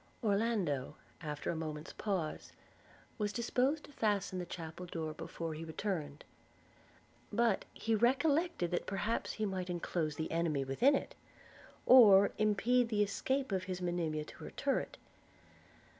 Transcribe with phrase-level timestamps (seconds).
[0.23, 2.53] Orlando, after a moment's pause,
[3.19, 6.25] was disposed to fasten the chapel door before he returned;
[7.31, 11.13] but he recollected that perhaps he might enclose an enemy within it,
[11.85, 14.97] or impede the escape of his Monimia to her turret.